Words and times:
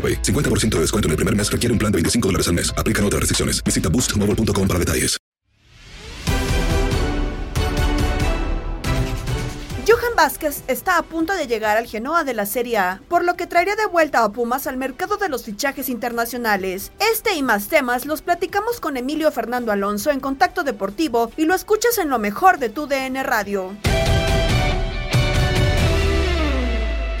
AroPay. 0.00 0.22
50% 0.22 0.76
de 0.76 0.80
descuento 0.80 1.08
en 1.08 1.10
el 1.10 1.16
primer 1.16 1.36
mes 1.36 1.52
requiere 1.52 1.72
un 1.72 1.78
plan 1.78 1.92
de 1.92 1.96
25 1.96 2.28
dólares 2.28 2.48
al 2.48 2.54
mes. 2.54 2.72
Aplican 2.78 3.04
otras 3.04 3.20
restricciones. 3.20 3.62
Visita 3.62 3.90
boostmobile.com 3.90 4.66
para 4.66 4.78
detalles. 4.78 5.20
Johan 9.90 10.14
Vázquez 10.14 10.62
está 10.68 10.98
a 10.98 11.02
punto 11.02 11.34
de 11.34 11.48
llegar 11.48 11.76
al 11.76 11.86
Genoa 11.86 12.22
de 12.22 12.32
la 12.32 12.46
Serie 12.46 12.78
A, 12.78 13.02
por 13.08 13.24
lo 13.24 13.34
que 13.34 13.48
traería 13.48 13.74
de 13.74 13.86
vuelta 13.86 14.22
a 14.22 14.30
Pumas 14.30 14.68
al 14.68 14.76
mercado 14.76 15.16
de 15.16 15.28
los 15.28 15.44
fichajes 15.44 15.88
internacionales. 15.88 16.92
Este 17.12 17.34
y 17.34 17.42
más 17.42 17.66
temas 17.66 18.06
los 18.06 18.22
platicamos 18.22 18.78
con 18.78 18.96
Emilio 18.96 19.32
Fernando 19.32 19.72
Alonso 19.72 20.12
en 20.12 20.20
Contacto 20.20 20.62
Deportivo 20.62 21.32
y 21.36 21.44
lo 21.46 21.54
escuchas 21.56 21.98
en 21.98 22.08
lo 22.08 22.20
mejor 22.20 22.58
de 22.58 22.68
tu 22.68 22.86
DN 22.86 23.20
Radio. 23.24 23.74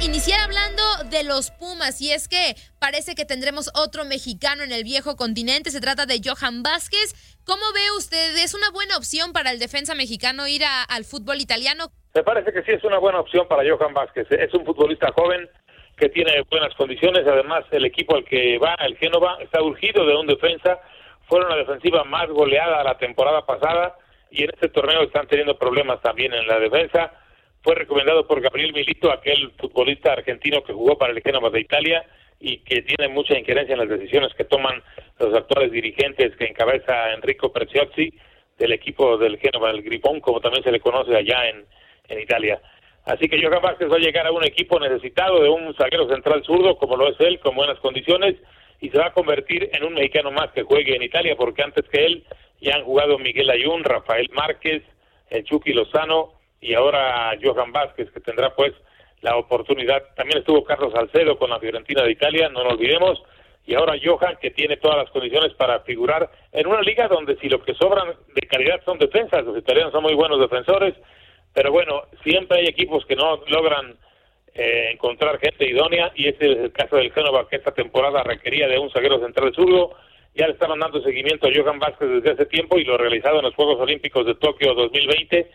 Iniciar 0.02 0.40
hablando 0.40 0.82
de 1.10 1.24
los 1.24 1.50
Pumas 1.50 2.00
y 2.00 2.10
es 2.10 2.26
que 2.26 2.54
parece 2.78 3.14
que 3.14 3.26
tendremos 3.26 3.70
otro 3.76 4.06
mexicano 4.06 4.62
en 4.62 4.72
el 4.72 4.82
viejo 4.82 5.14
continente. 5.14 5.70
Se 5.70 5.80
trata 5.80 6.06
de 6.06 6.22
Johan 6.24 6.62
Vázquez. 6.62 7.12
¿Cómo 7.44 7.60
ve 7.74 7.84
usted? 7.98 8.34
¿Es 8.38 8.54
una 8.54 8.70
buena 8.70 8.96
opción 8.96 9.34
para 9.34 9.50
el 9.50 9.58
defensa 9.58 9.94
mexicano 9.94 10.48
ir 10.48 10.62
al 10.64 11.04
fútbol 11.04 11.36
italiano? 11.42 11.92
Me 12.14 12.22
parece 12.22 12.50
que 12.50 12.62
sí 12.62 12.72
es 12.72 12.82
una 12.82 12.96
buena 12.96 13.20
opción 13.20 13.46
para 13.46 13.62
Johan 13.68 13.92
Vázquez. 13.92 14.26
Es 14.30 14.54
un 14.54 14.64
futbolista 14.64 15.12
joven 15.12 15.46
que 15.98 16.08
tiene 16.08 16.32
buenas 16.50 16.74
condiciones. 16.76 17.26
Además, 17.26 17.64
el 17.70 17.84
equipo 17.84 18.16
al 18.16 18.24
que 18.24 18.56
va, 18.56 18.74
el 18.80 18.96
Génova, 18.96 19.36
está 19.42 19.62
urgido 19.62 20.06
de 20.06 20.16
un 20.16 20.26
defensa. 20.26 20.80
Fueron 21.28 21.50
la 21.50 21.56
defensiva 21.56 22.04
más 22.04 22.26
goleada 22.30 22.82
la 22.82 22.96
temporada 22.96 23.44
pasada 23.44 23.98
y 24.30 24.44
en 24.44 24.50
este 24.50 24.70
torneo 24.70 25.02
están 25.02 25.26
teniendo 25.26 25.58
problemas 25.58 26.00
también 26.00 26.32
en 26.32 26.46
la 26.46 26.58
defensa. 26.58 27.12
Fue 27.62 27.74
recomendado 27.74 28.26
por 28.26 28.40
Gabriel 28.40 28.72
Milito, 28.72 29.12
aquel 29.12 29.50
futbolista 29.58 30.12
argentino 30.12 30.62
que 30.62 30.72
jugó 30.72 30.96
para 30.96 31.12
el 31.12 31.22
Génova 31.22 31.50
de 31.50 31.60
Italia 31.60 32.04
y 32.40 32.58
que 32.58 32.80
tiene 32.82 33.12
mucha 33.12 33.38
injerencia 33.38 33.74
en 33.74 33.80
las 33.80 33.88
decisiones 33.88 34.32
que 34.34 34.44
toman 34.44 34.82
los 35.18 35.34
actuales 35.34 35.70
dirigentes 35.70 36.34
que 36.36 36.46
encabeza 36.46 37.12
Enrico 37.12 37.52
Preziosi 37.52 38.14
del 38.58 38.72
equipo 38.72 39.18
del 39.18 39.38
Génova, 39.38 39.70
el 39.70 39.82
Gripón, 39.82 40.20
como 40.20 40.40
también 40.40 40.64
se 40.64 40.72
le 40.72 40.80
conoce 40.80 41.14
allá 41.14 41.50
en, 41.50 41.66
en 42.08 42.20
Italia. 42.20 42.60
Así 43.04 43.28
que 43.28 43.42
Johan 43.42 43.62
Vázquez 43.62 43.90
va 43.90 43.96
a 43.96 44.00
llegar 44.00 44.26
a 44.26 44.32
un 44.32 44.44
equipo 44.44 44.80
necesitado 44.80 45.42
de 45.42 45.50
un 45.50 45.74
zaguero 45.74 46.08
central 46.08 46.42
zurdo, 46.44 46.76
como 46.76 46.96
lo 46.96 47.08
es 47.08 47.20
él, 47.20 47.40
con 47.40 47.54
buenas 47.56 47.78
condiciones, 47.80 48.36
y 48.80 48.88
se 48.88 48.98
va 48.98 49.08
a 49.08 49.12
convertir 49.12 49.68
en 49.72 49.84
un 49.84 49.94
mexicano 49.94 50.30
más 50.30 50.50
que 50.52 50.62
juegue 50.62 50.96
en 50.96 51.02
Italia, 51.02 51.36
porque 51.36 51.62
antes 51.62 51.86
que 51.90 52.06
él 52.06 52.24
ya 52.60 52.76
han 52.76 52.84
jugado 52.84 53.18
Miguel 53.18 53.50
Ayun, 53.50 53.84
Rafael 53.84 54.30
Márquez, 54.32 54.82
el 55.28 55.44
Chucky 55.44 55.72
Lozano 55.72 56.39
y 56.60 56.74
ahora 56.74 57.36
Johan 57.42 57.72
Vázquez, 57.72 58.10
que 58.10 58.20
tendrá 58.20 58.54
pues 58.54 58.72
la 59.22 59.36
oportunidad. 59.36 60.02
También 60.14 60.38
estuvo 60.38 60.64
Carlos 60.64 60.92
Salcedo 60.92 61.38
con 61.38 61.50
la 61.50 61.60
Fiorentina 61.60 62.02
de 62.02 62.12
Italia, 62.12 62.48
no 62.48 62.64
lo 62.64 62.70
olvidemos, 62.70 63.22
y 63.66 63.74
ahora 63.74 63.94
Johan, 64.02 64.36
que 64.40 64.50
tiene 64.50 64.76
todas 64.78 64.96
las 64.96 65.10
condiciones 65.10 65.54
para 65.54 65.80
figurar 65.80 66.30
en 66.52 66.66
una 66.66 66.80
liga 66.80 67.08
donde 67.08 67.36
si 67.36 67.48
lo 67.48 67.62
que 67.62 67.74
sobran 67.74 68.14
de 68.34 68.46
calidad 68.48 68.82
son 68.84 68.98
defensas, 68.98 69.44
los 69.44 69.58
italianos 69.58 69.92
son 69.92 70.02
muy 70.02 70.14
buenos 70.14 70.40
defensores, 70.40 70.94
pero 71.52 71.70
bueno, 71.70 72.02
siempre 72.22 72.58
hay 72.58 72.66
equipos 72.66 73.04
que 73.06 73.16
no 73.16 73.42
logran 73.46 73.96
eh, 74.54 74.90
encontrar 74.92 75.38
gente 75.38 75.68
idónea 75.68 76.12
y 76.14 76.28
este 76.28 76.52
es 76.52 76.58
el 76.58 76.72
caso 76.72 76.96
del 76.96 77.12
Génova 77.12 77.48
que 77.48 77.56
esta 77.56 77.72
temporada 77.72 78.22
requería 78.22 78.66
de 78.68 78.78
un 78.78 78.90
zaguero 78.90 79.20
central 79.20 79.52
zurdo. 79.54 79.94
Ya 80.34 80.46
le 80.46 80.52
estaban 80.52 80.78
dando 80.78 81.02
seguimiento 81.02 81.48
a 81.48 81.50
Johan 81.54 81.78
Vázquez 81.78 82.08
desde 82.08 82.30
hace 82.32 82.46
tiempo 82.46 82.78
y 82.78 82.84
lo 82.84 82.96
realizado 82.96 83.38
en 83.38 83.44
los 83.44 83.54
Juegos 83.54 83.80
Olímpicos 83.80 84.26
de 84.26 84.34
Tokio 84.36 84.74
2020. 84.74 85.50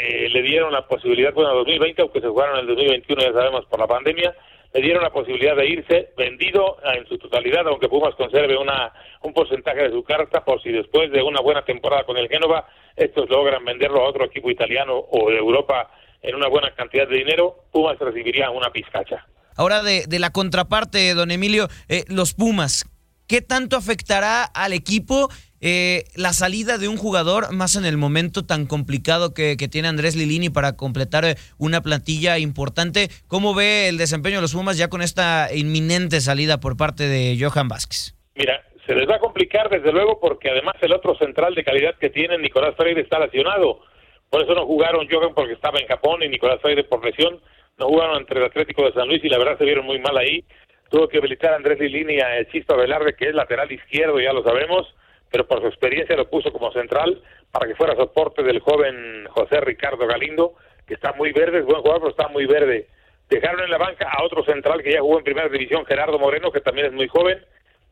Eh, 0.00 0.28
le 0.30 0.42
dieron 0.42 0.72
la 0.72 0.86
posibilidad, 0.86 1.34
bueno, 1.34 1.52
2020, 1.54 2.02
aunque 2.02 2.20
se 2.20 2.28
jugaron 2.28 2.54
en 2.54 2.60
el 2.60 2.66
2021, 2.68 3.20
ya 3.20 3.32
sabemos, 3.32 3.64
por 3.66 3.80
la 3.80 3.88
pandemia, 3.88 4.32
le 4.72 4.80
dieron 4.80 5.02
la 5.02 5.10
posibilidad 5.10 5.56
de 5.56 5.66
irse 5.66 6.12
vendido 6.16 6.76
en 6.94 7.04
su 7.08 7.18
totalidad, 7.18 7.66
aunque 7.66 7.88
Pumas 7.88 8.14
conserve 8.14 8.56
una, 8.56 8.92
un 9.22 9.32
porcentaje 9.32 9.82
de 9.82 9.90
su 9.90 10.04
carta 10.04 10.44
por 10.44 10.62
si 10.62 10.70
después 10.70 11.10
de 11.10 11.20
una 11.20 11.40
buena 11.40 11.64
temporada 11.64 12.04
con 12.04 12.16
el 12.16 12.28
Génova, 12.28 12.68
estos 12.94 13.28
logran 13.28 13.64
venderlo 13.64 14.00
a 14.00 14.08
otro 14.08 14.24
equipo 14.24 14.48
italiano 14.50 14.94
o 15.10 15.30
de 15.30 15.38
Europa 15.38 15.90
en 16.22 16.36
una 16.36 16.46
buena 16.46 16.72
cantidad 16.76 17.08
de 17.08 17.16
dinero, 17.16 17.64
Pumas 17.72 17.98
recibiría 17.98 18.50
una 18.50 18.70
pizcacha. 18.70 19.26
Ahora 19.56 19.82
de, 19.82 20.04
de 20.06 20.18
la 20.20 20.30
contraparte, 20.30 21.12
don 21.14 21.32
Emilio, 21.32 21.66
eh, 21.88 22.04
los 22.06 22.34
Pumas, 22.34 22.84
¿qué 23.26 23.42
tanto 23.42 23.76
afectará 23.76 24.44
al 24.44 24.74
equipo 24.74 25.28
eh, 25.60 26.04
la 26.14 26.32
salida 26.32 26.78
de 26.78 26.88
un 26.88 26.96
jugador 26.96 27.52
más 27.52 27.76
en 27.76 27.84
el 27.84 27.96
momento 27.96 28.44
tan 28.44 28.66
complicado 28.66 29.34
que, 29.34 29.56
tiene 29.70 29.88
Andrés 29.88 30.16
Lilini 30.16 30.50
para 30.50 30.76
completar 30.76 31.24
eh, 31.24 31.34
una 31.58 31.80
plantilla 31.82 32.38
importante? 32.38 33.08
¿Cómo 33.26 33.54
ve 33.54 33.88
el 33.88 33.98
desempeño 33.98 34.36
de 34.36 34.42
los 34.42 34.54
Pumas 34.54 34.78
ya 34.78 34.88
con 34.88 35.02
esta 35.02 35.48
inminente 35.54 36.20
salida 36.20 36.60
por 36.60 36.76
parte 36.76 37.08
de 37.08 37.36
Johan 37.38 37.68
Vázquez? 37.68 38.14
Mira, 38.34 38.62
se 38.86 38.94
les 38.94 39.08
va 39.08 39.16
a 39.16 39.20
complicar 39.20 39.68
desde 39.68 39.92
luego 39.92 40.18
porque 40.20 40.48
además 40.48 40.76
el 40.80 40.92
otro 40.92 41.16
central 41.16 41.54
de 41.54 41.64
calidad 41.64 41.96
que 41.98 42.08
tienen, 42.08 42.40
Nicolás 42.40 42.74
Freire, 42.76 43.02
está 43.02 43.18
lesionado. 43.18 43.80
Por 44.30 44.42
eso 44.42 44.54
no 44.54 44.64
jugaron 44.66 45.08
Johan 45.10 45.34
porque 45.34 45.54
estaba 45.54 45.78
en 45.78 45.86
Japón 45.86 46.22
y 46.22 46.28
Nicolás 46.28 46.60
Freire 46.60 46.84
por 46.84 47.04
lesión. 47.04 47.40
No 47.78 47.86
jugaron 47.86 48.18
entre 48.18 48.40
el 48.40 48.46
Atlético 48.46 48.84
de 48.84 48.92
San 48.92 49.08
Luis 49.08 49.24
y 49.24 49.28
la 49.28 49.38
verdad 49.38 49.58
se 49.58 49.64
vieron 49.64 49.86
muy 49.86 49.98
mal 49.98 50.16
ahí. 50.16 50.44
Tuvo 50.90 51.08
que 51.08 51.18
habilitar 51.18 51.52
a 51.52 51.56
Andrés 51.56 51.78
Lilini 51.78 52.20
a 52.20 52.44
Chisto 52.50 52.76
Velarde, 52.76 53.14
que 53.14 53.28
es 53.28 53.34
lateral 53.34 53.70
izquierdo, 53.70 54.20
ya 54.20 54.32
lo 54.32 54.42
sabemos, 54.42 54.86
pero 55.30 55.46
por 55.46 55.60
su 55.60 55.66
experiencia 55.66 56.16
lo 56.16 56.28
puso 56.28 56.52
como 56.52 56.72
central 56.72 57.22
para 57.50 57.66
que 57.66 57.74
fuera 57.74 57.94
soporte 57.94 58.42
del 58.42 58.60
joven 58.60 59.26
José 59.30 59.60
Ricardo 59.60 60.06
Galindo, 60.06 60.54
que 60.86 60.94
está 60.94 61.12
muy 61.12 61.32
verde, 61.32 61.58
es 61.58 61.64
buen 61.64 61.80
jugador, 61.80 62.00
pero 62.00 62.10
está 62.10 62.28
muy 62.28 62.46
verde. 62.46 62.88
Dejaron 63.28 63.62
en 63.62 63.70
la 63.70 63.78
banca 63.78 64.08
a 64.10 64.24
otro 64.24 64.42
central 64.44 64.82
que 64.82 64.92
ya 64.92 65.00
jugó 65.00 65.18
en 65.18 65.24
primera 65.24 65.48
división, 65.48 65.84
Gerardo 65.84 66.18
Moreno, 66.18 66.50
que 66.50 66.60
también 66.60 66.86
es 66.86 66.92
muy 66.92 67.08
joven, 67.08 67.44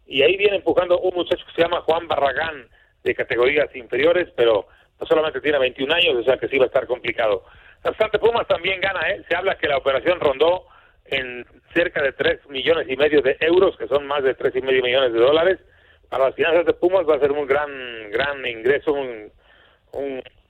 y 0.06 0.22
ahí 0.22 0.36
viene 0.36 0.56
empujando 0.56 0.98
un 0.98 1.14
muchacho 1.14 1.44
que 1.46 1.52
se 1.52 1.62
llama 1.62 1.82
Juan 1.82 2.08
Barragán, 2.08 2.68
de 3.02 3.14
categorías 3.14 3.74
inferiores, 3.76 4.28
pero 4.36 4.66
no 4.98 5.06
solamente 5.06 5.40
tiene 5.40 5.58
21 5.58 5.94
años, 5.94 6.16
o 6.16 6.22
sea 6.24 6.38
que 6.38 6.48
sí 6.48 6.58
va 6.58 6.64
a 6.64 6.66
estar 6.68 6.86
complicado. 6.86 7.44
Bastante 7.82 8.18
Pumas 8.18 8.46
también 8.48 8.80
gana, 8.80 9.08
¿eh? 9.10 9.22
Se 9.28 9.36
habla 9.36 9.56
que 9.56 9.68
la 9.68 9.76
operación 9.76 10.18
rondó 10.18 10.66
en 11.04 11.46
cerca 11.72 12.02
de 12.02 12.12
3 12.12 12.48
millones 12.48 12.88
y 12.88 12.96
medio 12.96 13.22
de 13.22 13.36
euros, 13.40 13.76
que 13.76 13.86
son 13.86 14.06
más 14.06 14.24
de 14.24 14.34
tres 14.34 14.56
y 14.56 14.60
medio 14.60 14.82
millones 14.82 15.12
de 15.12 15.20
dólares. 15.20 15.58
Para 16.08 16.26
las 16.26 16.34
finanzas 16.34 16.66
de 16.66 16.72
Pumas 16.74 17.06
va 17.08 17.16
a 17.16 17.20
ser 17.20 17.32
un 17.32 17.46
gran, 17.46 18.10
gran 18.10 18.46
ingreso, 18.46 18.92
un, 18.92 19.32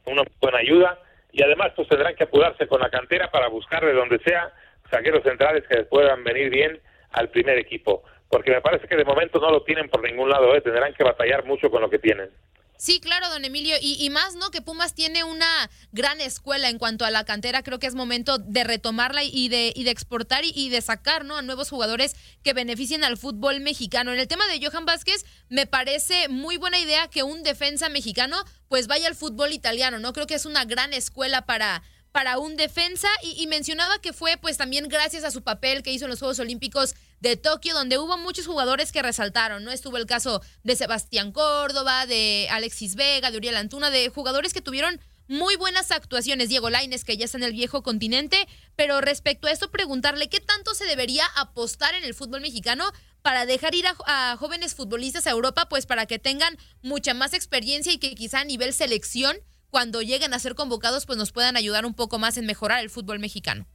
una 0.07 0.23
buena 0.41 0.59
ayuda. 0.59 0.99
Y 1.33 1.43
además, 1.43 1.73
pues 1.77 1.89
tendrán 1.89 2.15
que 2.15 2.25
apurarse 2.25 2.67
con 2.67 2.81
la 2.81 2.91
cantera 2.91 3.31
para 3.31 3.49
buscar 3.49 3.85
de 3.85 3.93
donde 3.93 4.19
sea 4.21 4.53
saqueros 4.91 5.23
centrales 5.23 5.65
que 5.69 5.85
puedan 5.85 6.25
venir 6.25 6.51
bien 6.51 6.81
al 7.13 7.29
primer 7.29 7.59
equipo. 7.59 8.03
Porque 8.29 8.51
me 8.51 8.61
parece 8.61 8.89
que 8.89 8.97
de 8.97 9.05
momento 9.05 9.39
no 9.39 9.51
lo 9.51 9.63
tienen 9.63 9.89
por 9.89 10.03
ningún 10.03 10.29
lado, 10.29 10.55
¿eh? 10.55 10.61
tendrán 10.61 10.95
que 10.95 11.05
batallar 11.05 11.45
mucho 11.45 11.71
con 11.71 11.83
lo 11.83 11.91
que 11.91 11.99
tienen. 11.99 12.31
Sí, 12.79 13.01
claro, 13.01 13.29
don 13.31 13.45
Emilio. 13.45 13.77
Y, 13.81 14.11
más, 14.11 14.35
¿no? 14.35 14.51
Que 14.51 14.61
Pumas 14.61 14.95
tiene 14.95 15.25
una 15.25 15.71
gran 15.93 16.21
escuela 16.21 16.69
en 16.69 16.79
cuanto 16.79 17.05
a 17.05 17.11
la 17.11 17.25
cantera. 17.25 17.63
Creo 17.63 17.79
que 17.79 17.87
es 17.87 17.95
momento 17.95 18.39
de 18.39 18.65
retomarla 18.65 19.25
y 19.25 19.49
de, 19.49 19.73
y 19.75 19.85
de 19.85 19.91
exportar 19.91 20.45
y, 20.45 20.69
de 20.69 20.81
sacar, 20.83 21.25
¿no? 21.25 21.37
A 21.37 21.43
nuevos 21.43 21.71
jugadores 21.71 22.15
que 22.43 22.53
beneficien 22.53 23.05
al 23.05 23.17
fútbol 23.17 23.61
mexicano. 23.61 24.13
En 24.13 24.19
el 24.19 24.29
tema 24.29 24.47
de 24.47 24.65
Johan 24.65 24.85
Vázquez, 24.85 25.25
me 25.49 25.67
parece 25.67 26.29
muy 26.29 26.59
buena 26.59 26.79
idea 26.79 27.09
que 27.09 27.23
un 27.23 27.43
defensa 27.43 27.89
mexicano 27.89 28.37
pues 28.69 28.87
vaya 28.89 29.07
al 29.07 29.15
fútbol 29.15 29.53
italiano, 29.53 29.99
¿no? 29.99 30.13
Creo 30.13 30.27
que 30.27 30.35
es 30.35 30.45
una 30.45 30.65
gran 30.65 30.93
escuela 30.93 31.47
para, 31.47 31.83
para 32.17 32.39
un 32.39 32.57
defensa 32.57 33.09
y, 33.23 33.47
mencionaba 33.47 33.99
que 33.99 34.15
fue 34.15 34.39
pues 34.39 34.57
también 34.57 34.89
gracias 34.89 35.23
a 35.23 35.31
su 35.31 35.43
papel 35.43 35.83
que 35.83 35.93
hizo 35.93 36.07
en 36.07 36.11
los 36.11 36.19
Juegos 36.19 36.39
Olímpicos 36.39 36.95
de 37.21 37.37
Tokio, 37.37 37.75
donde 37.75 37.99
hubo 37.99 38.19
muchos 38.19 38.47
jugadores 38.47 38.93
que 38.93 39.03
resaltaron, 39.03 39.65
¿no? 39.65 39.71
Estuvo 39.71 39.97
el 39.97 40.07
caso 40.07 40.43
de 40.63 40.77
Sebastián 40.77 41.33
Córdoba, 41.33 42.07
de 42.07 42.49
Alexis 42.51 42.95
Vega, 42.95 43.31
de 43.31 43.39
Uriel 43.39 43.57
Antuna, 43.57 43.91
de 43.91 44.09
jugadores 44.09 44.53
que 44.53 44.61
tuvieron 44.61 45.01
muy 45.29 45.57
buenas 45.57 45.91
actuaciones, 45.91 46.49
Diego 46.49 46.71
Laines, 46.71 47.05
que 47.05 47.17
ya 47.17 47.25
está 47.25 47.39
en 47.39 47.45
el 47.45 47.53
viejo 47.53 47.83
continente, 47.83 48.47
pero 48.77 49.01
respecto 49.01 49.49
a 49.49 49.51
esto, 49.51 49.71
preguntarle 49.71 50.29
qué 50.29 50.41
tanto 50.41 50.75
se 50.75 50.85
debería 50.85 51.25
apostar 51.35 51.95
en 51.95 52.05
el 52.05 52.15
fútbol 52.15 52.41
mexicano 52.41 52.93
para 53.23 53.45
dejar 53.45 53.75
ir 53.75 53.87
a, 53.89 53.97
a 54.07 54.37
jóvenes 54.37 54.75
futbolistas 54.75 55.27
a 55.27 55.31
Europa, 55.31 55.69
pues 55.69 55.87
para 55.87 56.07
que 56.07 56.21
tengan 56.21 56.57
mucha 56.83 57.13
más 57.13 57.35
experiencia 57.35 57.93
y 57.93 57.99
que 57.99 58.15
quizá 58.15 58.41
a 58.41 58.45
nivel 58.45 58.73
selección 58.73 59.37
cuando 59.71 60.01
lleguen 60.01 60.33
a 60.33 60.39
ser 60.39 60.55
convocados, 60.55 61.07
pues 61.07 61.19
nos 61.19 61.33
puedan 61.33 61.57
ayudar 61.57 61.87
un 61.87 61.95
poco 61.95 62.19
más 62.19 62.37
en 62.37 62.47
mejorar 62.47 62.81
el 62.81 62.91
fútbol 62.91 63.19
mexicano. 63.19 63.67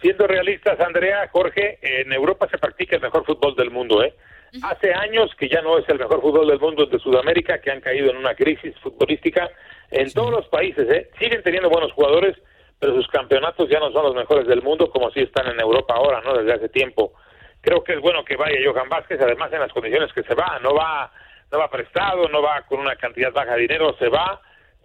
Siendo 0.00 0.26
realistas, 0.26 0.78
Andrea, 0.80 1.28
Jorge, 1.32 1.78
en 1.80 2.12
Europa 2.12 2.48
se 2.50 2.58
practica 2.58 2.96
el 2.96 3.02
mejor 3.02 3.24
fútbol 3.24 3.54
del 3.54 3.70
mundo, 3.70 4.02
¿eh? 4.02 4.14
Hace 4.62 4.94
años 4.94 5.34
que 5.36 5.48
ya 5.48 5.62
no 5.62 5.78
es 5.78 5.88
el 5.88 5.98
mejor 5.98 6.20
fútbol 6.20 6.46
del 6.46 6.60
mundo 6.60 6.86
de 6.86 6.98
Sudamérica, 6.98 7.60
que 7.60 7.72
han 7.72 7.80
caído 7.80 8.10
en 8.10 8.18
una 8.18 8.34
crisis 8.34 8.74
futbolística. 8.80 9.50
En 9.90 10.12
todos 10.12 10.30
los 10.30 10.48
países, 10.48 10.88
¿eh? 10.90 11.10
Siguen 11.18 11.42
teniendo 11.42 11.68
buenos 11.68 11.92
jugadores, 11.92 12.36
pero 12.78 12.94
sus 12.94 13.08
campeonatos 13.08 13.68
ya 13.68 13.80
no 13.80 13.90
son 13.90 14.04
los 14.04 14.14
mejores 14.14 14.46
del 14.46 14.62
mundo 14.62 14.90
como 14.90 15.10
si 15.10 15.20
están 15.20 15.48
en 15.48 15.60
Europa 15.60 15.94
ahora, 15.94 16.20
¿no? 16.20 16.34
Desde 16.34 16.52
hace 16.52 16.68
tiempo. 16.68 17.14
Creo 17.60 17.82
que 17.82 17.94
es 17.94 18.00
bueno 18.00 18.24
que 18.24 18.36
vaya 18.36 18.58
Johan 18.64 18.88
Vázquez, 18.88 19.20
además 19.20 19.52
en 19.52 19.60
las 19.60 19.72
condiciones 19.72 20.12
que 20.12 20.22
se 20.22 20.34
va, 20.34 20.60
no 20.62 20.74
va, 20.74 21.10
no 21.50 21.58
va 21.58 21.70
prestado, 21.70 22.28
no 22.28 22.42
va 22.42 22.62
con 22.68 22.78
una 22.78 22.94
cantidad 22.96 23.32
baja 23.32 23.54
de 23.54 23.62
dinero, 23.62 23.96
se 23.98 24.08
va 24.08 24.40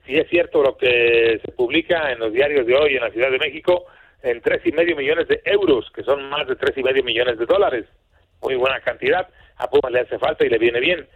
si 0.09 0.17
es 0.17 0.27
cierto 0.27 0.63
lo 0.63 0.75
que 0.75 1.39
se 1.45 1.51
publica 1.51 2.12
en 2.12 2.19
los 2.19 2.33
diarios 2.33 2.65
de 2.65 2.75
hoy 2.75 2.95
en 2.95 3.03
la 3.03 3.12
Ciudad 3.12 3.29
de 3.29 3.38
México, 3.38 3.85
en 4.21 4.42
tres 4.42 4.62
y 4.66 4.71
medio 4.71 4.95
millones 4.95 5.27
de 5.27 5.42
euros, 5.45 5.89
que 5.94 6.04
son 6.04 6.30
más 6.30 6.48
de 6.48 6.56
tres 6.56 6.77
y 6.77 6.83
medio 6.83 7.04
millones 7.04 7.38
de 7.38 7.45
dólares. 7.45 7.86
Muy 8.42 8.56
buena 8.56 8.80
cantidad. 8.81 9.27
A 9.57 9.69
Pumas 9.69 9.92
le 9.92 10.01
hace 10.01 10.18
falta 10.19 10.45
y 10.45 10.50
le 10.50 10.57
viene 10.57 10.80
bien. 10.80 11.07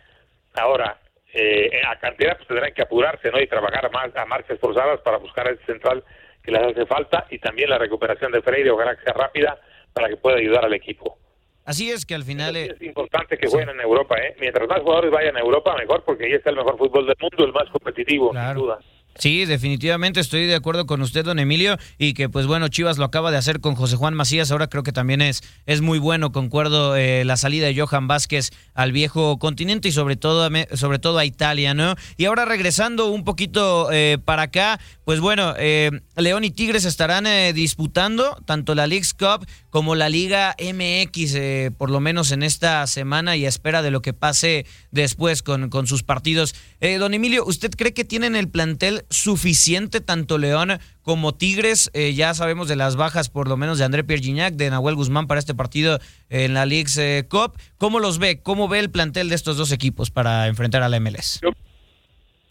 Ahora, 0.56 1.00
eh, 1.34 1.82
a 1.88 1.98
cantidad 2.00 2.36
pues 2.38 2.48
tendrán 2.48 2.74
que 2.74 2.82
apurarse 2.82 3.32
¿no? 3.32 3.42
y 3.42 3.48
trabajar 3.48 3.92
más 3.92 4.16
a 4.16 4.26
marchas 4.26 4.60
forzadas 4.60 5.00
para 5.02 5.18
buscar 5.18 5.48
el 5.48 5.60
central 5.66 6.04
que 6.44 6.52
les 6.52 6.62
hace 6.62 6.86
falta 6.86 7.26
y 7.30 7.40
también 7.40 7.70
la 7.70 7.78
recuperación 7.78 8.32
de 8.32 8.42
Freire, 8.42 8.70
ojalá 8.70 8.96
que 8.96 9.04
sea 9.04 9.14
rápida 9.14 9.60
para 9.94 10.10
que 10.10 10.18
pueda 10.18 10.38
ayudar 10.38 10.66
al 10.66 10.74
equipo. 10.74 11.18
Así 11.66 11.90
es 11.90 12.06
que 12.06 12.14
al 12.14 12.24
final... 12.24 12.58
Es 12.58 12.82
importante 12.82 13.38
que 13.38 13.48
jueguen 13.48 13.70
en 13.70 13.80
Europa, 13.80 14.18
¿eh? 14.18 14.36
Mientras 14.40 14.68
más 14.68 14.82
jugadores 14.82 15.12
vayan 15.12 15.38
a 15.38 15.40
Europa, 15.40 15.76
mejor, 15.78 16.04
porque 16.04 16.26
ahí 16.26 16.34
está 16.34 16.50
el 16.50 16.58
mejor 16.58 16.78
fútbol 16.78 17.06
del 17.08 17.16
mundo, 17.20 17.46
el 17.46 17.54
más 17.54 17.70
competitivo, 17.70 18.34
sin 18.34 18.54
duda. 18.54 18.80
Sí, 19.20 19.46
definitivamente 19.46 20.20
estoy 20.20 20.48
de 20.48 20.56
acuerdo 20.56 20.88
con 20.88 21.02
usted, 21.02 21.24
don 21.24 21.38
Emilio, 21.38 21.78
y 22.00 22.14
que 22.14 22.30
pues 22.30 22.48
bueno, 22.48 22.68
Chivas 22.68 22.98
lo 22.98 23.06
acaba 23.06 23.30
de 23.30 23.38
hacer 23.38 23.60
con 23.60 23.76
José 23.76 23.96
Juan 23.96 24.16
Macías, 24.16 24.50
ahora 24.50 24.68
creo 24.68 24.82
que 24.82 24.92
también 24.92 25.22
es, 25.22 25.44
es 25.68 25.82
muy 25.82 26.00
bueno, 26.00 26.32
concuerdo, 26.32 26.96
eh, 26.96 27.24
la 27.24 27.38
salida 27.38 27.68
de 27.68 27.80
Johan 27.80 28.08
Vázquez 28.08 28.50
al 28.74 28.92
viejo 28.92 29.38
continente 29.38 29.88
y 29.88 29.92
sobre 29.92 30.16
todo, 30.16 30.50
sobre 30.74 30.98
todo 30.98 31.20
a 31.20 31.26
Italia, 31.26 31.76
¿no? 31.76 31.96
Y 32.18 32.26
ahora 32.26 32.46
regresando 32.46 33.12
un 33.12 33.24
poquito 33.24 33.92
eh, 33.92 34.18
para 34.24 34.44
acá, 34.44 34.80
pues 35.06 35.20
bueno, 35.20 35.54
eh, 35.58 35.92
León 36.16 36.44
y 36.44 36.50
Tigres 36.50 36.86
estarán 36.86 37.26
disputando 37.54 38.38
tanto 38.46 38.74
la 38.74 38.88
League's 38.88 39.14
Cup 39.14 39.46
como 39.70 39.96
la 39.96 40.10
Liga 40.10 40.56
MX, 40.60 41.72
por 41.78 41.90
lo 41.90 42.00
menos 42.00 42.32
en 42.32 42.42
esta 42.42 42.86
semana 42.88 43.36
y 43.36 43.46
a 43.46 43.50
espera 43.50 43.82
de 43.82 43.92
lo 43.92 44.02
que 44.02 44.14
pase 44.14 44.66
después 44.92 45.44
con, 45.44 45.70
con 45.70 45.88
sus 45.88 46.04
partidos. 46.04 46.56
don 47.00 47.14
Emilio, 47.14 47.46
¿usted 47.46 47.72
cree 47.72 47.94
que 47.94 48.06
tienen 48.06 48.36
el 48.36 48.50
plantel 48.50 49.03
suficiente 49.10 50.02
tanto 50.02 50.38
León 50.38 50.80
como 51.02 51.36
Tigres. 51.36 51.92
Eh, 51.94 52.14
ya 52.14 52.34
sabemos 52.34 52.68
de 52.68 52.76
las 52.76 52.96
bajas, 52.96 53.30
por 53.30 53.48
lo 53.48 53.58
menos 53.58 53.78
de 53.78 53.86
André 53.86 54.04
Pierre 54.04 54.24
Gignac, 54.24 54.54
de 54.54 54.70
Nahuel 54.70 54.96
Guzmán 54.96 55.28
para 55.28 55.40
este 55.40 55.54
partido 55.54 56.00
en 56.30 56.54
la 56.54 56.66
Leagues 56.66 56.98
eh, 56.98 57.26
Cup. 57.30 57.58
¿Cómo 57.78 58.00
los 58.00 58.20
ve? 58.20 58.42
¿Cómo 58.42 58.68
ve 58.68 58.80
el 58.80 58.92
plantel 58.92 59.30
de 59.30 59.36
estos 59.36 59.58
dos 59.58 59.72
equipos 59.72 60.12
para 60.12 60.48
enfrentar 60.48 60.84
a 60.84 60.90
la 60.90 61.00
MLS? 61.00 61.42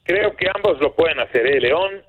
creo 0.04 0.34
que 0.37 0.49
ambos 0.54 0.81
lo 0.81 0.94
pueden 0.94 1.20
hacer. 1.20 1.46
¿eh? 1.46 1.60
León, 1.60 2.02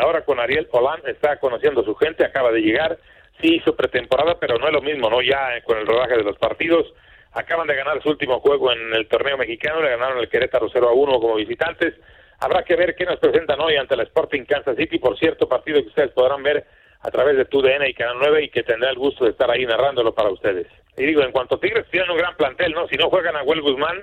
ahora 0.00 0.24
con 0.24 0.38
Ariel 0.38 0.66
Polán, 0.66 1.00
está 1.06 1.38
conociendo 1.38 1.80
a 1.80 1.84
su 1.84 1.94
gente, 1.94 2.24
acaba 2.24 2.52
de 2.52 2.60
llegar. 2.60 2.98
Sí 3.40 3.56
hizo 3.56 3.74
pretemporada, 3.74 4.38
pero 4.38 4.58
no 4.58 4.66
es 4.66 4.72
lo 4.72 4.82
mismo, 4.82 5.10
¿no? 5.10 5.20
Ya 5.22 5.60
con 5.64 5.78
el 5.78 5.86
rodaje 5.86 6.16
de 6.16 6.22
los 6.22 6.38
partidos. 6.38 6.86
Acaban 7.32 7.66
de 7.66 7.74
ganar 7.74 8.02
su 8.02 8.08
último 8.08 8.40
juego 8.40 8.72
en 8.72 8.94
el 8.94 9.08
torneo 9.08 9.36
mexicano, 9.36 9.82
le 9.82 9.90
ganaron 9.90 10.18
el 10.18 10.28
Querétaro 10.28 10.68
0 10.72 10.88
a 10.88 10.92
1 10.92 11.20
como 11.20 11.34
visitantes 11.34 11.94
Habrá 12.40 12.62
que 12.62 12.76
ver 12.76 12.94
qué 12.94 13.04
nos 13.04 13.18
presentan 13.18 13.60
hoy 13.60 13.76
ante 13.76 13.96
la 13.96 14.02
Sporting 14.02 14.44
Kansas 14.44 14.76
City, 14.76 14.98
por 14.98 15.18
cierto, 15.18 15.48
partido 15.48 15.80
que 15.80 15.88
ustedes 15.88 16.10
podrán 16.10 16.42
ver 16.42 16.66
a 17.00 17.10
través 17.10 17.36
de 17.36 17.44
TUDN 17.44 17.86
y 17.88 17.94
Canal 17.94 18.16
9 18.18 18.44
y 18.44 18.48
que 18.48 18.62
tendrá 18.62 18.90
el 18.90 18.98
gusto 18.98 19.24
de 19.24 19.30
estar 19.30 19.50
ahí 19.50 19.64
narrándolo 19.64 20.14
para 20.14 20.30
ustedes. 20.30 20.66
Y 20.96 21.04
digo, 21.04 21.22
en 21.22 21.32
cuanto 21.32 21.54
a 21.54 21.60
Tigres, 21.60 21.86
tienen 21.90 22.10
un 22.10 22.18
gran 22.18 22.36
plantel, 22.36 22.72
¿no? 22.72 22.88
Si 22.88 22.96
no 22.96 23.08
juegan 23.08 23.36
a 23.36 23.42
Huel 23.42 23.62
Guzmán, 23.62 24.02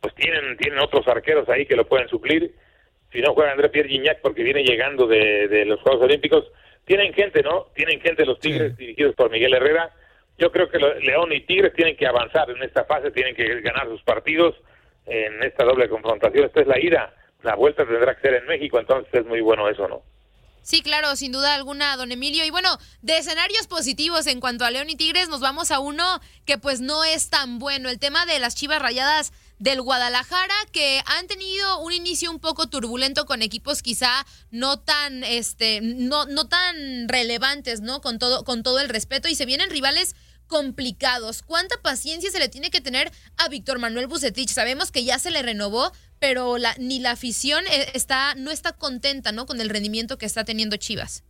pues 0.00 0.14
tienen, 0.14 0.56
tienen 0.56 0.78
otros 0.78 1.06
arqueros 1.08 1.48
ahí 1.48 1.66
que 1.66 1.76
lo 1.76 1.86
pueden 1.86 2.08
suplir. 2.08 2.54
Si 3.12 3.20
no 3.20 3.34
juega 3.34 3.52
André 3.52 3.68
Pierre 3.68 3.88
Gignac 3.88 4.20
porque 4.20 4.42
viene 4.42 4.62
llegando 4.62 5.06
de, 5.06 5.64
los 5.66 5.80
Juegos 5.80 6.02
Olímpicos, 6.02 6.50
tienen 6.84 7.12
gente, 7.12 7.42
¿no? 7.42 7.66
Tienen 7.74 8.00
gente 8.00 8.24
los 8.24 8.38
Tigres 8.38 8.76
dirigidos 8.76 9.14
por 9.14 9.30
Miguel 9.30 9.54
Herrera. 9.54 9.90
Yo 10.38 10.52
creo 10.52 10.68
que 10.68 10.78
León 10.78 11.32
y 11.32 11.40
Tigres 11.40 11.72
tienen 11.74 11.96
que 11.96 12.06
avanzar 12.06 12.48
en 12.50 12.62
esta 12.62 12.84
fase, 12.84 13.10
tienen 13.10 13.34
que 13.34 13.60
ganar 13.60 13.86
sus 13.88 14.02
partidos 14.02 14.54
en 15.06 15.42
esta 15.42 15.64
doble 15.64 15.88
confrontación. 15.88 16.44
Esta 16.44 16.60
es 16.60 16.66
la 16.66 16.78
ida 16.78 17.14
la 17.42 17.54
vuelta 17.54 17.86
tendrá 17.86 18.14
que 18.16 18.22
ser 18.22 18.34
en 18.34 18.46
México, 18.46 18.78
entonces 18.78 19.12
es 19.12 19.26
muy 19.26 19.40
bueno 19.40 19.68
eso, 19.68 19.86
¿no? 19.88 20.02
Sí, 20.62 20.82
claro, 20.82 21.16
sin 21.16 21.32
duda 21.32 21.54
alguna, 21.54 21.96
don 21.96 22.12
Emilio. 22.12 22.44
Y 22.44 22.50
bueno, 22.50 22.76
de 23.00 23.16
escenarios 23.16 23.66
positivos 23.66 24.26
en 24.26 24.38
cuanto 24.38 24.66
a 24.66 24.70
León 24.70 24.90
y 24.90 24.96
Tigres, 24.96 25.30
nos 25.30 25.40
vamos 25.40 25.70
a 25.70 25.78
uno 25.78 26.20
que 26.44 26.58
pues 26.58 26.82
no 26.82 27.04
es 27.04 27.30
tan 27.30 27.58
bueno. 27.58 27.88
El 27.88 27.98
tema 27.98 28.26
de 28.26 28.38
las 28.38 28.54
Chivas 28.54 28.82
Rayadas 28.82 29.32
del 29.58 29.80
Guadalajara, 29.80 30.54
que 30.70 31.00
han 31.06 31.26
tenido 31.26 31.80
un 31.80 31.94
inicio 31.94 32.30
un 32.30 32.38
poco 32.38 32.68
turbulento 32.68 33.24
con 33.24 33.40
equipos 33.40 33.80
quizá 33.80 34.26
no 34.50 34.78
tan, 34.78 35.24
este, 35.24 35.80
no, 35.80 36.26
no 36.26 36.48
tan 36.48 37.08
relevantes, 37.08 37.80
¿no? 37.80 38.02
Con 38.02 38.18
todo, 38.18 38.44
con 38.44 38.62
todo 38.62 38.78
el 38.78 38.90
respeto. 38.90 39.26
Y 39.28 39.36
se 39.36 39.46
vienen 39.46 39.70
rivales 39.70 40.16
complicados. 40.48 41.42
¿Cuánta 41.42 41.80
paciencia 41.80 42.30
se 42.30 42.38
le 42.40 42.48
tiene 42.48 42.70
que 42.70 42.80
tener 42.80 43.12
a 43.36 43.48
Víctor 43.48 43.78
Manuel 43.78 44.06
Bucetich? 44.06 44.50
Sabemos 44.50 44.90
que 44.90 45.04
ya 45.04 45.18
se 45.18 45.30
le 45.30 45.42
renovó, 45.42 45.92
pero 46.20 46.58
la, 46.58 46.74
ni 46.78 47.00
la 47.00 47.12
afición 47.12 47.64
eh, 47.66 47.86
está, 47.94 48.34
no 48.36 48.50
está 48.50 48.72
contenta 48.76 49.32
¿no? 49.32 49.46
con 49.46 49.60
el 49.60 49.68
rendimiento 49.68 50.18
que 50.18 50.26
está 50.26 50.44
teniendo 50.44 50.76
Chivas. 50.76 51.24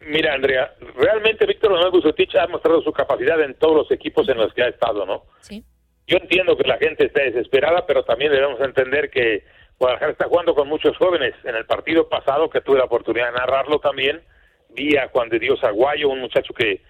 Mira, 0.00 0.34
Andrea, 0.34 0.74
realmente 0.96 1.44
Víctor 1.44 1.72
Manuel 1.72 1.90
Bucetich 1.90 2.34
ha 2.36 2.46
mostrado 2.46 2.80
su 2.82 2.92
capacidad 2.92 3.40
en 3.42 3.54
todos 3.54 3.76
los 3.76 3.90
equipos 3.90 4.28
en 4.28 4.38
los 4.38 4.52
que 4.54 4.62
ha 4.62 4.68
estado, 4.68 5.04
¿no? 5.04 5.24
Sí. 5.40 5.62
Yo 6.06 6.16
entiendo 6.16 6.56
que 6.56 6.66
la 6.66 6.78
gente 6.78 7.04
está 7.04 7.22
desesperada, 7.22 7.86
pero 7.86 8.02
también 8.04 8.32
debemos 8.32 8.60
entender 8.60 9.10
que 9.10 9.44
Guadalajara 9.78 10.12
está 10.12 10.26
jugando 10.26 10.54
con 10.54 10.68
muchos 10.68 10.96
jóvenes. 10.96 11.34
En 11.44 11.54
el 11.54 11.66
partido 11.66 12.08
pasado, 12.08 12.48
que 12.48 12.62
tuve 12.62 12.78
la 12.78 12.84
oportunidad 12.84 13.26
de 13.26 13.38
narrarlo 13.38 13.78
también, 13.78 14.22
vi 14.70 14.96
a 14.96 15.08
Juan 15.08 15.28
de 15.28 15.38
Dios 15.38 15.62
Aguayo, 15.62 16.08
un 16.08 16.20
muchacho 16.20 16.54
que 16.54 16.82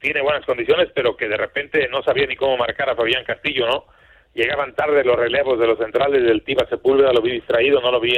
tiene 0.00 0.20
buenas 0.20 0.44
condiciones, 0.44 0.88
pero 0.94 1.16
que 1.16 1.28
de 1.28 1.36
repente 1.36 1.88
no 1.88 2.02
sabía 2.02 2.26
ni 2.26 2.36
cómo 2.36 2.56
marcar 2.56 2.90
a 2.90 2.96
Fabián 2.96 3.24
Castillo, 3.24 3.66
¿no? 3.66 3.86
Llegaban 4.36 4.74
tarde 4.74 5.02
los 5.02 5.16
relevos 5.16 5.58
de 5.58 5.66
los 5.66 5.78
centrales 5.78 6.22
del 6.22 6.44
Tiba 6.44 6.66
Sepúlveda, 6.68 7.12
lo 7.12 7.22
vi 7.22 7.32
distraído, 7.32 7.80
no 7.80 7.90
lo 7.90 7.98
vi 7.98 8.14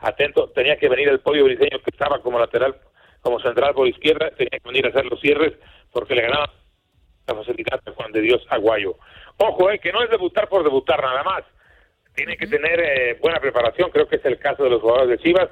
atento, 0.00 0.50
tenía 0.50 0.76
que 0.76 0.88
venir 0.88 1.08
el 1.08 1.20
pollo 1.20 1.44
briseño 1.44 1.78
que 1.78 1.90
estaba 1.90 2.20
como 2.20 2.38
lateral, 2.38 2.76
como 3.22 3.40
central 3.40 3.72
por 3.74 3.88
izquierda, 3.88 4.30
tenía 4.36 4.58
que 4.58 4.68
venir 4.68 4.86
a 4.86 4.90
hacer 4.90 5.06
los 5.06 5.18
cierres 5.20 5.54
porque 5.90 6.14
le 6.14 6.22
ganaba 6.22 6.52
la 7.26 7.34
facilidad 7.34 7.80
de 7.84 7.92
Juan 7.92 8.12
de 8.12 8.20
Dios 8.20 8.44
Aguayo. 8.50 8.96
Ojo, 9.38 9.70
eh, 9.70 9.78
que 9.78 9.92
no 9.92 10.02
es 10.02 10.10
debutar 10.10 10.48
por 10.48 10.62
debutar 10.62 11.00
nada 11.00 11.22
más. 11.22 11.42
Tiene 12.14 12.36
que 12.36 12.46
tener 12.46 12.78
eh, 12.80 13.18
buena 13.22 13.40
preparación, 13.40 13.90
creo 13.90 14.06
que 14.06 14.16
es 14.16 14.24
el 14.26 14.38
caso 14.38 14.64
de 14.64 14.70
los 14.70 14.82
jugadores 14.82 15.08
de 15.08 15.24
Chivas, 15.24 15.48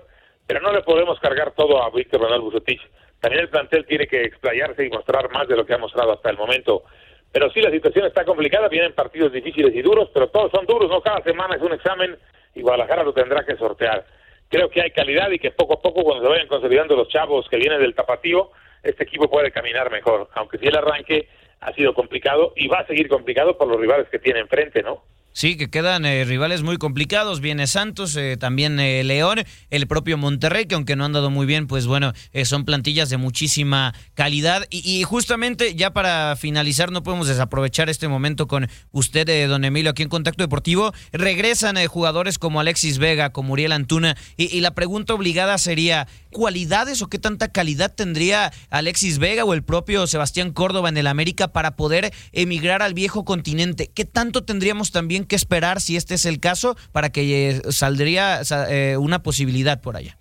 pero 0.46 0.60
no 0.60 0.72
le 0.72 0.82
podemos 0.82 1.18
cargar 1.20 1.52
todo 1.52 1.82
a 1.82 1.90
Víctor 1.90 2.20
Manuel 2.20 2.42
Bucetich. 2.42 2.82
También 3.20 3.44
el 3.44 3.48
plantel 3.48 3.86
tiene 3.86 4.06
que 4.06 4.24
explayarse 4.24 4.84
y 4.84 4.90
mostrar 4.90 5.30
más 5.30 5.48
de 5.48 5.56
lo 5.56 5.64
que 5.64 5.74
ha 5.74 5.78
mostrado 5.78 6.12
hasta 6.12 6.28
el 6.28 6.36
momento. 6.36 6.84
Pero 7.32 7.50
sí, 7.50 7.60
la 7.60 7.70
situación 7.70 8.06
está 8.06 8.24
complicada, 8.24 8.68
vienen 8.68 8.92
partidos 8.92 9.32
difíciles 9.32 9.74
y 9.74 9.82
duros, 9.82 10.10
pero 10.12 10.28
todos 10.28 10.50
son 10.50 10.66
duros, 10.66 10.90
¿no? 10.90 11.00
Cada 11.00 11.22
semana 11.22 11.56
es 11.56 11.62
un 11.62 11.72
examen 11.72 12.16
y 12.54 12.62
Guadalajara 12.62 13.04
lo 13.04 13.12
tendrá 13.12 13.44
que 13.44 13.56
sortear. 13.56 14.04
Creo 14.48 14.68
que 14.68 14.82
hay 14.82 14.90
calidad 14.90 15.30
y 15.30 15.38
que 15.38 15.52
poco 15.52 15.74
a 15.74 15.80
poco, 15.80 16.02
cuando 16.02 16.24
se 16.24 16.30
vayan 16.30 16.48
consolidando 16.48 16.96
los 16.96 17.08
chavos 17.08 17.48
que 17.48 17.56
vienen 17.56 17.80
del 17.80 17.94
tapatío, 17.94 18.50
este 18.82 19.04
equipo 19.04 19.30
puede 19.30 19.52
caminar 19.52 19.90
mejor, 19.92 20.28
aunque 20.34 20.58
sí 20.58 20.66
el 20.66 20.76
arranque 20.76 21.28
ha 21.60 21.72
sido 21.74 21.94
complicado 21.94 22.52
y 22.56 22.66
va 22.66 22.80
a 22.80 22.86
seguir 22.86 23.08
complicado 23.08 23.56
por 23.56 23.68
los 23.68 23.78
rivales 23.78 24.08
que 24.08 24.18
tiene 24.18 24.40
enfrente, 24.40 24.82
¿no? 24.82 25.04
Sí, 25.32 25.56
que 25.56 25.70
quedan 25.70 26.04
eh, 26.04 26.24
rivales 26.24 26.62
muy 26.62 26.76
complicados. 26.76 27.40
Viene 27.40 27.68
Santos, 27.68 28.16
eh, 28.16 28.36
también 28.36 28.80
eh, 28.80 29.04
León, 29.04 29.44
el 29.70 29.86
propio 29.86 30.18
Monterrey, 30.18 30.66
que 30.66 30.74
aunque 30.74 30.96
no 30.96 31.04
han 31.04 31.12
dado 31.12 31.30
muy 31.30 31.46
bien, 31.46 31.68
pues 31.68 31.86
bueno, 31.86 32.12
son 32.44 32.64
plantillas 32.64 33.10
de 33.10 33.16
muchísima 33.16 33.94
calidad. 34.14 34.66
Y, 34.70 35.02
justamente 35.04 35.74
ya 35.74 35.92
para 35.92 36.36
finalizar, 36.36 36.90
no 36.90 37.02
podemos 37.02 37.28
desaprovechar 37.28 37.88
este 37.88 38.08
momento 38.08 38.48
con 38.48 38.68
usted, 38.90 39.48
don 39.48 39.64
Emilio, 39.64 39.92
aquí 39.92 40.02
en 40.02 40.08
Contacto 40.08 40.42
Deportivo. 40.42 40.92
Regresan 41.12 41.76
jugadores 41.86 42.38
como 42.38 42.60
Alexis 42.60 42.98
Vega, 42.98 43.30
como 43.30 43.52
Uriel 43.52 43.72
Antuna. 43.72 44.16
Y, 44.36 44.54
y, 44.56 44.60
la 44.60 44.74
pregunta 44.74 45.14
obligada 45.14 45.58
sería, 45.58 46.08
¿cualidades 46.30 47.02
o 47.02 47.08
qué 47.08 47.18
tanta 47.18 47.48
calidad 47.48 47.94
tendría 47.94 48.52
Alexis 48.70 49.18
Vega 49.18 49.44
o 49.44 49.54
el 49.54 49.62
propio 49.62 50.06
Sebastián 50.06 50.52
Córdoba 50.52 50.88
en 50.88 50.96
el 50.96 51.06
América 51.06 51.48
para 51.48 51.76
poder 51.76 52.12
emigrar 52.32 52.82
al 52.82 52.94
viejo 52.94 53.24
continente? 53.24 53.90
¿Qué 53.94 54.04
tanto 54.04 54.44
tendríamos 54.44 54.90
también 54.90 55.19
que 55.26 55.36
esperar 55.36 55.80
si 55.80 55.96
este 55.96 56.14
es 56.14 56.26
el 56.26 56.40
caso 56.40 56.76
para 56.92 57.10
que 57.10 57.50
eh, 57.50 57.60
saldría 57.70 58.40
eh, 58.68 58.96
una 58.96 59.22
posibilidad 59.22 59.80
por 59.80 59.96
allá. 59.96 60.16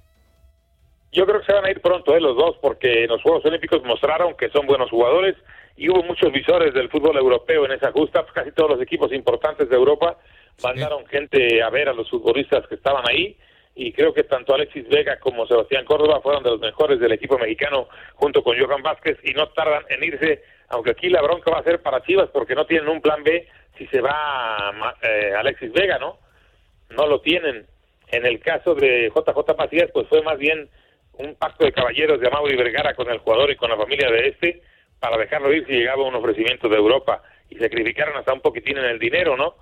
Yo 1.12 1.25
creo 1.25 1.39
que 1.39 1.46
se 1.48 1.53
van 1.53 1.65
a 1.65 1.72
ir 1.72 1.82
pronto 1.82 2.15
eh, 2.15 2.22
los 2.22 2.36
dos 2.36 2.58
porque 2.62 3.08
los 3.08 3.22
Juegos 3.22 3.44
Olímpicos 3.46 3.84
mostraron 3.84 4.36
que 4.38 4.50
son 4.50 4.68
buenos 4.68 4.89
jugadores 4.89 5.36
y 5.75 5.89
hubo 5.89 6.03
muchos 6.03 6.32
visores 6.32 6.74
del 6.74 6.89
fútbol 6.89 7.18
europeo 7.18 7.65
en 7.65 7.72
esa 7.72 7.91
justa, 7.91 8.22
pues 8.22 8.34
casi 8.34 8.51
todos 8.51 8.72
los 8.72 8.82
equipos 8.82 9.12
importantes 9.13 9.70
de 9.70 9.75
Europa 9.75 10.18
mandaron 10.62 11.06
gente 11.08 11.63
a 11.63 11.70
ver 11.70 11.89
a 11.89 11.94
los 11.94 12.10
futbolistas 12.10 12.68
que 12.68 12.75
estaban 12.75 13.03
ahí 13.10 13.38
y 13.75 13.94
creo 13.94 14.13
que 14.13 14.24
tanto 14.24 14.53
Alexis 14.53 14.88
Vega 14.89 15.18
como 15.20 15.48
Sebastián 15.48 15.86
Córdoba 15.86 16.20
fueron 16.22 16.44
de 16.44 16.50
los 16.51 16.60
mejores 16.60 17.00
del 17.00 17.13
equipo 17.13 17.38
mexicano 17.38 17.88
junto 18.15 18.44
con 18.44 18.60
Johan 18.60 18.84
Vázquez 18.84 19.18
y 19.24 19.32
no 19.32 19.48
tardan 19.50 19.84
en 19.89 20.03
irse, 20.03 20.44
aunque 20.68 20.91
aquí 20.91 21.10
la 21.10 21.22
bronca 21.22 21.50
va 21.51 21.60
a 21.60 21.63
ser 21.63 21.82
para 21.82 22.03
Chivas 22.03 22.29
porque 22.32 22.56
no 22.56 22.65
tienen 22.65 22.89
un 22.89 23.01
plan 23.01 23.24
B 23.24 23.48
si 23.79 23.88
se 23.88 24.01
va 24.01 24.95
eh, 25.01 25.33
Alexis 25.36 25.71
Vega, 25.71 25.98
¿no? 25.98 26.19
No 26.89 27.07
lo 27.07 27.21
tienen. 27.21 27.65
En 28.12 28.25
el 28.25 28.39
caso 28.39 28.75
de 28.75 29.09
JJ 29.15 29.57
Macías, 29.57 29.89
pues 29.93 30.07
fue 30.07 30.21
más 30.21 30.38
bien 30.38 30.69
un 31.13 31.36
pacto 31.36 31.65
de 31.65 31.71
caballeros 31.71 32.19
de 32.19 32.29
Mauri 32.29 32.57
Vergara 32.57 32.93
con 32.93 33.09
el 33.09 33.19
jugador 33.19 33.50
y 33.51 33.55
con 33.55 33.69
la 33.69 33.77
familia 33.77 34.12
de 34.12 34.27
este 34.27 34.62
para 35.00 35.17
dejarlo 35.17 35.53
ir 35.53 35.65
si 35.65 35.74
llegaba 35.74 36.03
un 36.03 36.15
ofrecimiento 36.15 36.67
de 36.67 36.75
Europa 36.75 37.21
y 37.50 37.57
sacrificaron 37.57 38.17
hasta 38.17 38.33
un 38.33 38.41
poquitín 38.41 38.77
en 38.77 38.86
el 38.86 39.00
dinero, 39.00 39.38
¿no? 39.38 39.55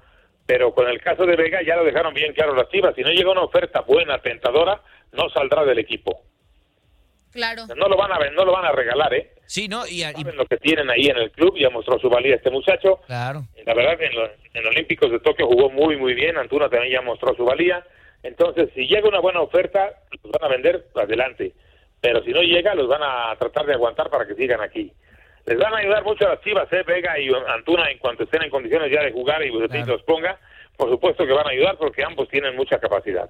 Pero 0.48 0.74
con 0.74 0.88
el 0.88 1.00
caso 1.00 1.26
de 1.26 1.36
Vega 1.36 1.62
ya 1.62 1.76
lo 1.76 1.84
dejaron 1.84 2.14
bien 2.14 2.34
claro 2.34 2.56
las 2.56 2.70
chivas. 2.70 2.96
Si 2.96 3.02
no 3.02 3.12
llega 3.12 3.32
una 3.32 3.44
oferta 3.44 3.82
buena, 3.82 4.18
tentadora, 4.20 4.82
no 5.12 5.30
saldrá 5.30 5.64
del 5.64 5.78
equipo. 5.78 6.22
Claro. 7.32 7.64
No 7.76 7.88
lo 7.88 7.98
van 7.98 8.12
a 8.12 8.30
no 8.32 8.46
lo 8.46 8.52
van 8.52 8.66
a 8.66 8.72
regalar, 8.72 9.14
¿eh? 9.14 9.32
Sí, 9.46 9.68
¿no? 9.68 9.88
Y, 9.88 10.04
lo 10.34 10.46
que 10.46 10.58
tienen 10.58 10.90
ahí 10.90 11.08
en 11.08 11.18
el 11.18 11.32
club, 11.32 11.58
ya 11.58 11.70
mostró 11.70 11.98
su 12.00 12.10
valía 12.10 12.36
este 12.36 12.52
muchacho. 12.52 13.00
Claro. 13.08 13.44
La 13.66 13.74
verdad 13.74 13.98
que 13.98 14.06
en 14.08 14.16
los, 14.16 14.30
en 14.54 14.66
Olímpicos 14.66 15.12
de 15.12 15.20
Tokio 15.20 15.48
jugó 15.48 15.70
muy, 15.70 15.96
muy 15.96 16.14
bien. 16.14 16.38
Antuna 16.38 16.70
también 16.70 16.94
ya 16.94 17.02
mostró 17.02 17.34
su 17.36 17.46
valía. 17.46 17.86
Entonces, 18.24 18.70
si 18.76 18.88
llega 18.88 19.08
una 19.08 19.20
buena 19.20 19.42
oferta, 19.42 19.94
los 20.24 20.32
van 20.32 20.44
a 20.44 20.54
vender 20.54 20.86
adelante. 20.96 21.54
Pero 22.02 22.22
si 22.24 22.32
no 22.32 22.42
llega, 22.42 22.76
los 22.76 22.88
van 22.88 23.02
a 23.04 23.36
tratar 23.38 23.66
de 23.66 23.74
aguantar 23.74 24.10
para 24.10 24.28
que 24.28 24.36
sigan 24.36 24.62
aquí. 24.62 24.92
Les 25.46 25.58
van 25.58 25.74
a 25.74 25.78
ayudar 25.78 26.04
mucho 26.04 26.26
a 26.26 26.32
las 26.32 26.42
chivas, 26.42 26.72
¿eh? 26.74 26.84
Vega 26.86 27.18
y 27.18 27.30
Antuna, 27.56 27.90
en 27.90 28.00
cuanto 28.00 28.24
estén 28.24 28.44
en 28.44 28.50
condiciones 28.50 28.92
ya 28.92 29.02
de 29.02 29.14
jugar 29.14 29.42
y 29.46 29.50
Bucetín 29.50 29.88
los 29.88 30.04
ponga. 30.04 30.38
Por 30.76 30.90
supuesto 30.90 31.26
que 31.26 31.34
van 31.34 31.48
a 31.48 31.52
ayudar 31.52 31.78
porque 31.78 32.04
ambos 32.04 32.28
tienen 32.28 32.56
mucha 32.56 32.80
capacidad. 32.80 33.30